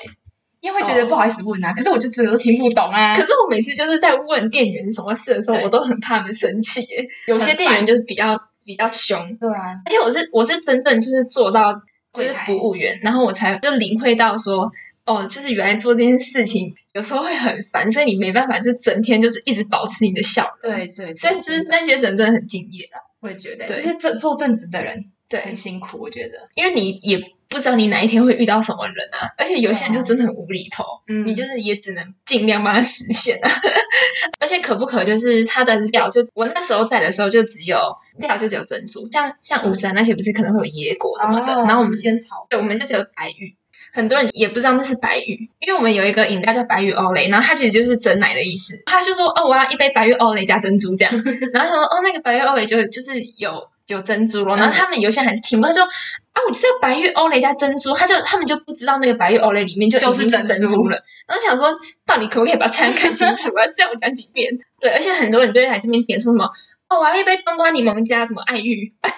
[0.61, 1.73] 因为会觉得不好意思问啊。
[1.73, 3.17] 可是我就真的都听不懂啊。
[3.17, 6.87] 可是我每次就是在问店员什么事的时候，我都很怕他们生气。
[7.27, 9.73] 有些店员就是比较比较凶，对啊。
[9.87, 11.73] 而且我是我是真正就是做到
[12.13, 14.71] 就是服务员，然后我才就领会到说。
[15.05, 20.73] 哦，就是原来做这件事情有时候会很烦，所以你没办法，就整天就是一直保持你的笑容。
[20.73, 25.99] 对对，所以就是那些人真的很敬业啊，我也觉得，就是正做正职的人，对，很辛苦。
[25.99, 33.51] 我觉得，因为你也不知道你哪一天会遇到什么人啊，而且有些人就真的很无厘头，嗯，你就是也只能尽量帮他实现啊。
[34.39, 37.77] 而且可不可就是他的料，就我那时候在的时候就只有
[38.19, 43.57] 料，就只有珍珠，像像五山那些不是可能会有野果什么的，然后我们先炒，对，我们就只有白玉。
[43.93, 48.75] 很多人也不知道那是白玉，因为我们有一个饮料叫白玉欧蕾，然后它其实就是珍奶的意思。
[48.87, 51.13] 他就说哦，我要一杯白玉欧蕾加珍珠这样，
[51.53, 53.53] 然后他说哦，那个白玉欧蕾就就是有
[53.89, 54.57] 有珍珠咯。
[54.57, 55.85] 然后他们有些人还是听不懂，他说
[56.33, 60.97] 啊，我就是要白玉欧蕾加珍珠，他就他们就不知道那个白玉欧蕾里面就已经是珍珠了。
[61.27, 61.71] 然后想说，
[62.07, 63.61] 到底可不可以把餐看清楚啊？
[63.69, 64.51] 是要我讲几遍？
[64.81, 66.49] 对，而且很多人就会来这边点说什么。
[66.93, 69.09] 哦、我还一杯冬瓜柠檬加什么爱玉， 啊、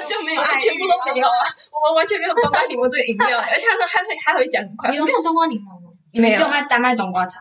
[0.00, 1.44] 就没有爱，全部都没有啊！
[1.70, 6.20] 我们完全没有冬瓜柠檬这个饮料，而且他说还会还会讲很快，有没有冬瓜柠檬？
[6.20, 7.40] 没有，就卖单卖冬瓜茶。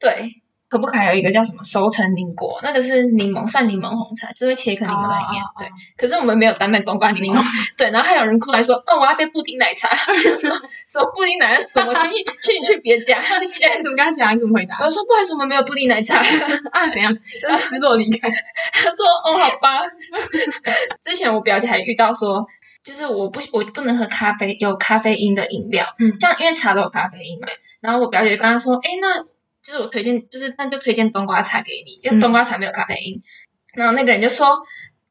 [0.00, 0.41] 对，
[0.72, 5.44] 可不可还有一个叫什么熟成柠果，那个是柠檬算柠檬红茶，就是会切一颗柠檬在里面。
[5.58, 7.42] 对，可是我们没有单卖冬瓜柠檬。
[7.76, 10.50] 对，然后还有人过来说，哦，我要杯布丁奶茶， 就说
[10.88, 13.68] 什么布丁奶茶什么，请你 去你去别家，谢谢。
[13.76, 14.34] 你怎么跟他讲？
[14.34, 14.78] 你怎么回答？
[14.82, 16.16] 我说不好意思，我们没有布丁奶茶。
[16.70, 17.12] 啊，怎样？
[17.38, 18.30] 就是失落离开。
[18.30, 19.82] 他说，哦，好吧。
[21.02, 22.46] 之前我表姐还遇到说。
[22.84, 27.46] 就是我不我不能喝咖啡有咖啡因的饮料，嗯，这样因为茶都有咖啡因嘛。
[27.78, 29.24] 然后我表姐就跟他说，哎，那
[29.62, 33.16] 就是我推荐，就是那就推荐冬瓜茶给你，就冬瓜茶没有咖啡因。
[33.16, 33.22] 嗯、
[33.74, 34.46] 然后那个人就说，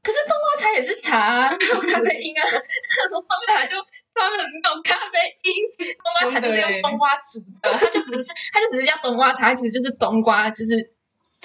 [0.04, 2.44] 可是冬瓜茶也是茶啊，没有咖啡因啊。
[2.46, 3.76] 他说冬瓜茶就
[4.14, 5.54] 他们没有咖啡因，
[5.96, 10.76] 冬瓜茶就是用冬瓜煮的，它就不是，它就只是叫冬瓜茶，其实就是冬瓜，就是、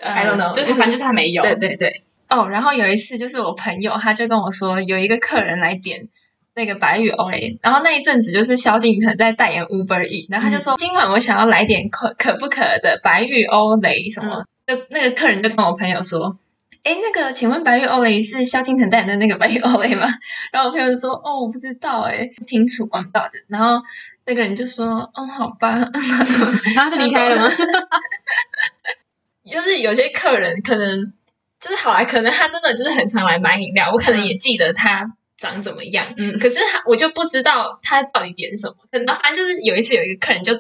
[0.03, 1.43] 嗯、I don't know，就是反正就是它没有。
[1.43, 2.03] 对对对。
[2.29, 6.09] 哦，oh, 然后有一次就是我朋友他就跟我说，有一个客人来点
[6.57, 16.37] 那个白玉欧蕾，然后那一阵子就是萧敬腾在代言 Uber E，然后他就说、嗯、今晚我想要来点可可不可的白玉欧蕾什么，嗯、就那个客人就跟我朋友说，
[16.83, 20.09] 哎，那个请问白玉欧蕾是萧敬腾代言的那个白玉欧蕾吗？
[20.51, 23.33] 然后我朋友就说，哦，我不知道，哎，不清楚广告的。
[23.49, 23.81] 然后
[24.25, 25.77] 那个人就说，哦，好吧，
[26.75, 27.51] 然后就离开了吗？
[29.45, 31.13] 就是有些客人可能。
[31.59, 38.75] 就是好来，可能他真的就是很常来买饮料，我可能也记得他长怎么样，嗯，可是他我就不知道他到底点什么。
[38.91, 40.53] 可能反正就是有一次有一个客人就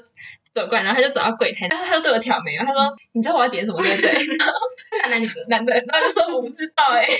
[0.53, 4.55] 走过来，然后他就走到柜台，然后他就对我挑眉，他说：“你知道我要点什么对不对？” 然后
[5.03, 7.15] 男男女的男的，然后就说：“我不知道哎、欸，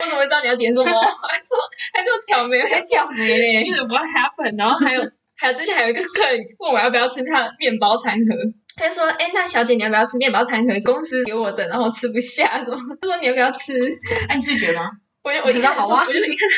[0.00, 1.56] 我怎么会知道你要点什么？”他说
[1.92, 4.58] 还对我挑眉，还挑眉嘞，是 what happened？
[4.58, 5.02] 然后还有
[5.36, 8.36] 还有之前还有一个客人问我要不要吃他的面包餐盒。
[8.76, 10.72] 他说：“哎，那小姐你要不要吃面包餐盒？
[10.92, 12.78] 公司给我的，然后吃不下，怎么？
[13.00, 13.74] 他说你要不要吃？
[14.28, 14.90] 哎，你拒绝吗？
[15.22, 16.48] 我我一看，好啊，我就一看，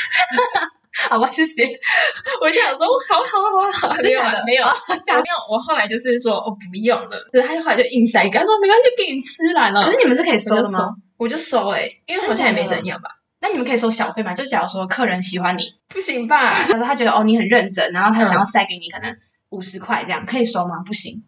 [1.09, 1.67] 好吧，谢谢。
[2.41, 5.35] 我就想说，好好好好，没有了，没有，没有。
[5.49, 7.27] 我后来就是说，我不用了。
[7.31, 9.83] 可是他后来就硬塞，他说没关系，给你吃完了。
[9.83, 10.95] 可是你们是可以收的吗？
[11.17, 13.09] 我就收哎，因为好像也没怎样吧。
[13.41, 14.33] 那你们可以收小费嘛？
[14.33, 16.53] 就假如说客人喜欢你，不行吧？
[16.55, 19.15] 他说他觉得哦你很认真，然后他想要塞给你可能
[19.49, 20.81] 五十块这样，可以收吗？
[20.85, 21.23] 不行。”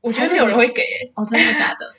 [0.00, 1.94] 我觉得没有人会给、欸、哦，真的假的？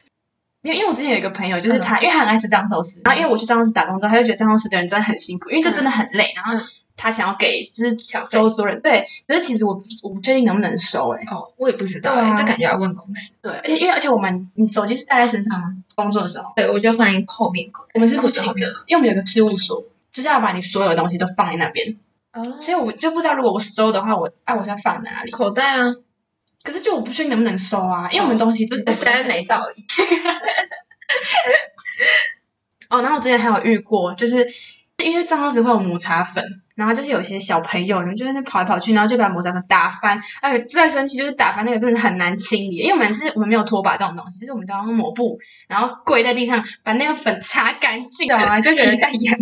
[0.63, 7.97] 因为因为我之前有一个朋友，就是他，因为他很爱吃藏寿司，然后因为我去藏寿司打工之后，他就觉得藏寿司的人真的很辛苦，因为就真的很累，然后他想要给就是
[8.32, 15.76] 收租人，对，可是其实我我不确定能不能收、欸，哎，哦，我也不知道、欸，哎，这感觉要问公司，对，而且因为而且我们你手机是带在身上吗？
[15.95, 21.93] 工作的时候，对，我就放在后面，我们是不行的，因为我们有个事务所，就是要把你所有的东西都放在那边，
[22.32, 25.32] 哦，所以我就不知道如果我收的话，我哎，我是要放哪里？
[25.32, 25.93] 口袋啊。
[26.63, 29.84] 可是就我不确定能不能收啊，因为我们东西都是塞内罩里。
[32.89, 34.47] 哦，然后我之前还有遇过，就是
[35.04, 36.43] 因为藏寿司会有抹茶粉，
[36.76, 40.21] 然后就是有些小朋友，你们就在那跑来跑去，然后就把抹茶粉打翻。
[40.41, 48.62] 哎，再生气就是打翻那个真的很难清理，因为我们是我们没有拖把这种东西，就是我们都要用抹布，然后跪在地上把那个粉擦干净，懂吗？
[48.62, 49.36] 就皮在痒，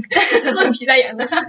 [0.43, 1.35] 就是很皮在痒的事。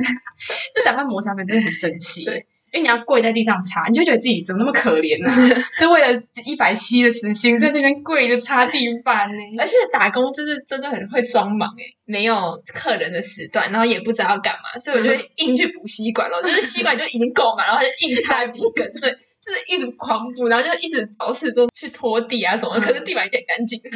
[0.75, 2.25] 就打翻抹茶粉真的很生气。
[2.25, 2.47] 对。
[2.73, 5.63] 因为你要跪在地上擦，你就觉得自己怎么那么可怜呢、啊？
[5.79, 9.37] 就为了一百七的时薪，在这边跪着擦地板呢。
[9.59, 16.43] 而且打工就是真的很会装忙诶，没有客人的时段，然后也不知道要干嘛，所以我就硬去补吸管了。
[16.43, 22.81] 就是吸管就已经够满，然后就硬 插几根，对，就是一直狂补，然后就一直找事做，去拖地啊什么的。
[22.81, 23.79] 可是地板也干净，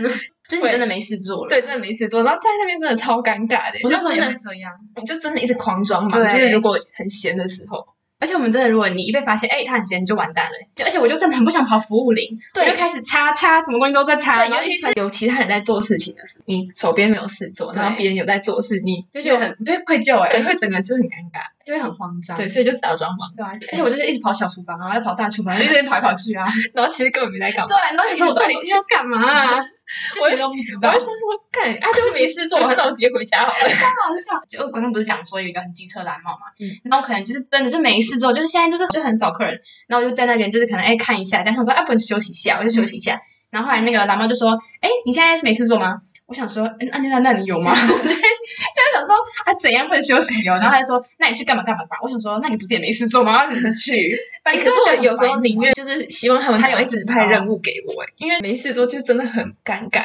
[0.47, 1.49] 就是你真的没事做了。
[1.49, 7.83] 对，真的没事做，然后在那边真的超尴尬的，我就真的这样，你就真的一直狂装忙，就是如果很闲的时候。
[8.19, 10.53] 而且我们真的，如果你一被发现，哎，他很闲，你就完蛋了。
[10.75, 14.47] 就而且我就真的很不想跑服务铃，对，就开始擦擦，什么东西都在擦。
[14.47, 22.37] 尤其是有其他人在做事情的时候，你手边没有事做，然后别人有在做事，你就觉得很对愧疚，哎，对，会整个就很尴尬，就会很慌张。
[22.37, 23.31] 对，所以就只好装忙。
[23.37, 27.67] 对啊，而且我就是一直跑小厨房，然后要跑大厨房，一直跑来跑去啊， 然后其实根本没在干嘛。
[27.69, 29.61] 对，然后你说我到底是要干嘛？
[30.15, 30.89] 这些都不知道。
[30.91, 33.69] 我就说说干，啊，就没事做，那我直接回家好了。
[33.69, 34.39] 超好笑。
[34.49, 43.21] 就刚刚不是讲说有一个很机车蓝帽嘛，嗯，然后可能就是真的就没事做，就是现在就是就很少客人，然后我就在那边就是可能哎看一下，这样想说啊不能休息一下，我就休息一下。
[43.51, 46.01] 然后后来那个蓝帽就说，哎，你现在没事做吗？
[46.27, 47.73] 我想说，嗯，安妮娜，那你有吗？
[47.77, 50.55] 就想说啊，怎样不能休息哦？
[50.55, 51.97] 然后他就说，那你去干嘛干嘛吧。
[52.03, 53.47] 我想说，那你不是也没事做吗？
[53.51, 54.19] 你去。
[54.45, 60.05] 可是我有时候宁愿就是希望他们他有指派任务给我，因为没事做就真的很尴尬。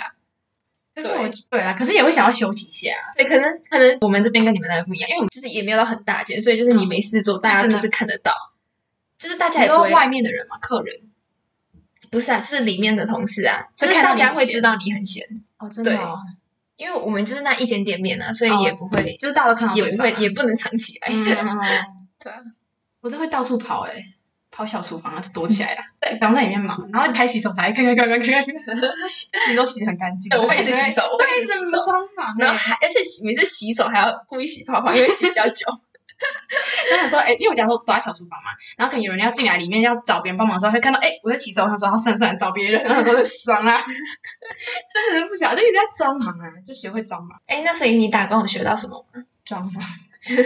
[0.93, 2.91] 可是我对啦，可是也会想要休息一下。
[3.15, 8.33] 对，可能可能我们这边跟你们那边不一样，因为我们就是也没有到很大间，所以就是你没事做，大家就是看得到，
[9.17, 10.93] 就是大家也不会外面的人嘛，客人
[12.09, 15.23] 不是啊，就是里面的同事啊，就是大家会知道你很闲
[15.57, 15.97] 哦，真的。
[16.77, 21.07] 因为我们就是那一间店面啊，所以也不会，就是大家都看到，也不会，也不能藏起来。
[22.19, 22.39] 对啊，
[23.01, 24.03] 我就会到处跑诶，
[24.49, 25.81] 跑小厨房啊，就躲起来了。
[25.99, 30.35] 对，然后在里面忙，然后开洗手台，看看看看看看，就洗都洗得很干净。
[30.39, 31.77] 我也是洗手，我也是洗手。
[32.39, 35.67] 然后还而且每次洗手还要故意洗泡泡，因为洗比较久。
[36.89, 41.65] 然 后他说：“哎，因为我家都躲在小厨房嘛，然后可能有人要进来里面要找别人帮忙的时候，会看到哎，我在洗手。
[41.67, 42.83] 他说：好，算了算了，找别人。
[42.83, 43.77] 然后他说：爽啊，
[44.91, 47.39] 真的是不晓得，就一直在装忙啊，就学会装忙。
[47.47, 49.23] 哎，那所以你打工有学到什么吗？
[49.45, 49.83] 装忙。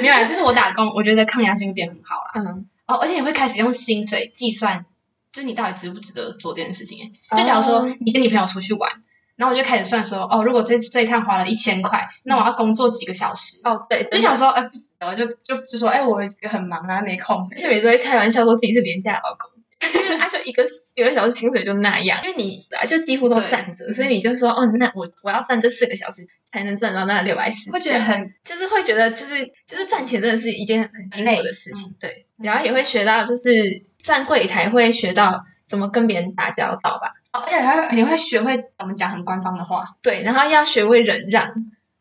[0.01, 2.31] 没有啊，就是我打工，我觉得抗压性会变很好啦。
[2.35, 2.67] 嗯。
[2.87, 4.85] 哦，而且你会开始用薪水计算，
[5.31, 7.11] 就是你到底值不值得做这件事情。
[7.31, 8.91] 就假如说你跟你朋友出去玩。”
[9.37, 13.59] 然后我就开始算说，哦，如果这这一趟花了一千块，那我要工作几个小时？
[13.63, 16.19] 哦，对，就想说，哎，不值得，就就就说，哎，我
[16.49, 17.37] 很忙啊，没空。
[17.51, 19.51] 而且每次会开玩笑说自己是廉价劳工，
[19.93, 20.63] 就是他就一个
[20.95, 32.25] 一个小时薪水就那样，因为你啊就几乎都站着，所以你就说，哦，那我我要站这四个小时才能赚到那六百四，会觉得很，就是会觉得就是就是赚钱真的是一件很辛苦的事情，对。
[32.37, 37.11] 然后也会学到，就是站柜台会学到怎么跟别人打交道吧。
[37.41, 41.47] 而且还你会学会怎么讲很官方的话，对，然后要学会忍让，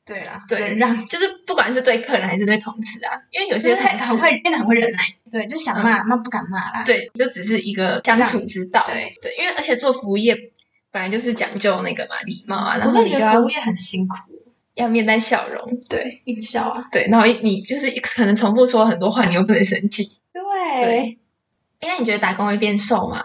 [0.04, 1.06] 对啦，对，忍让。
[1.06, 4.98] 就是不管是对客人还是对同事啊，因为有些很很会变得很会忍耐，
[5.30, 9.16] 对，就想骂那不敢骂啦，对，就只是一个相处之道，对。
[9.22, 10.36] 对，因为而且做服务业
[10.90, 14.16] 本来就是讲究那个嘛礼貌啊，然后你觉得服务业很辛苦，
[14.74, 21.18] 要面带笑容，对，一直笑啊，对，然后你就是可能重复说很多话，你又不能生气，对。
[21.88, 23.22] 那你觉得打工会变瘦吗？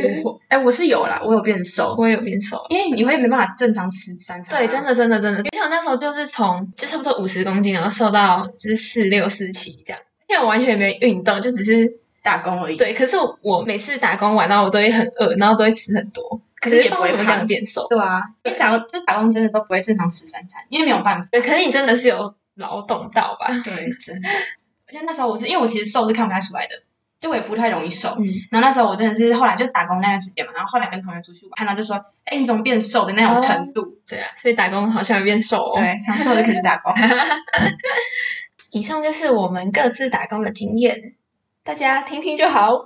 [0.48, 4.58] 哎，我是有啦，我有变瘦，我也有变瘦，因为你会没办法正常吃三餐。
[4.58, 5.38] 对，真的，真的，真的。
[5.38, 10.02] 而且我那时候就是从就差不多五十公斤，然后瘦到就是四六四七这样。
[10.22, 11.86] 而且我完全没运动，就只是
[12.22, 12.76] 打工而已。
[12.76, 17.86] 对，可是我每次打工完，然后我都会很饿，然后都会吃很多，可是也不会怎么这样变瘦。
[17.88, 21.28] 对啊，因为打工就打工真的都不会正常吃三餐，因为没有办法。
[21.30, 23.48] 对，可是你真的是有劳动到吧？
[23.64, 24.28] 对，真的。
[24.88, 26.74] 而且那时候我是因为我其实瘦是看不太出来的。
[27.22, 33.82] 就我也不太容易瘦，嗯、然后那时候我真的是后来就打工那段时间嘛，然后后来跟同学出去玩，看到就说，哎，你怎么变瘦的那种程度？
[33.82, 35.72] 哦、对啊，所以打工好像有变瘦哦。
[35.72, 36.92] 对，想瘦就可以去打工。
[38.70, 41.14] 以上就是我们各自打工的经验，
[41.62, 42.84] 大家听听就好。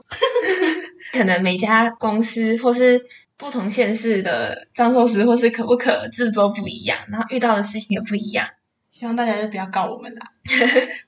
[1.14, 3.00] 可能每家公司或是
[3.38, 8.46] 不同县市的藏寿司或是可不可制作不一样，然后遇到的事情也不一样。
[8.90, 10.20] 希望大家就不要告我们啦，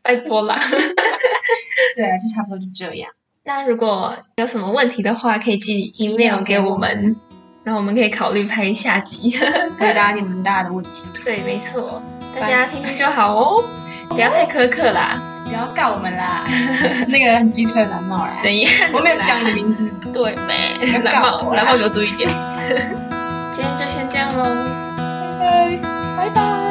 [0.03, 0.59] 拜托啦。
[1.99, 3.11] 对啊，就差不多就这样。
[3.45, 7.17] 那如果有什么问题的话，可以寄 email 给我们，
[7.65, 9.37] 然后我们可以考虑拍下集，
[9.81, 11.05] 回答你们大家的问题。
[11.25, 12.01] 对，没错，
[12.39, 13.65] 大家听听就好哦，
[14.11, 16.47] 不要太苛刻啦，不要告我们啦。
[17.09, 18.71] 那个很机车蓝帽啦，怎样？
[18.95, 21.01] 我没有讲你的名字， 对没？
[21.03, 22.31] 蓝帽，蓝帽给我注意点。
[23.53, 24.45] 今天就先这样喽，
[25.41, 26.68] 拜拜，拜拜。